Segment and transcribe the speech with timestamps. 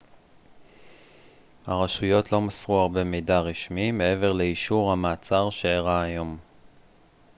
[1.67, 6.37] הרשויות לא מסרו הרבה מידע רשמי מעבר לאישור המעצר שאירע היום